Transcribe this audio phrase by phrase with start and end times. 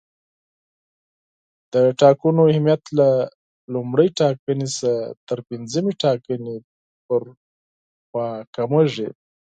[1.73, 3.09] د ټاکنو اهمیت له
[3.73, 4.93] لومړۍ ټاکنې څخه
[5.27, 6.55] تر پنځمې ټاکنې
[7.05, 7.21] پر
[8.13, 9.09] لور کمیږي.